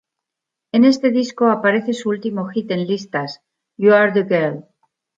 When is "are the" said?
3.93-4.23